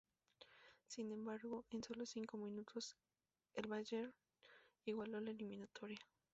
Sin 0.87 1.11
embargo, 1.11 1.63
en 1.69 1.83
sólo 1.83 2.07
cinco 2.07 2.35
minutos 2.35 2.97
el 3.53 3.67
Bayern 3.67 4.15
igualó 4.83 5.21
la 5.21 5.29
eliminatoria. 5.29 5.99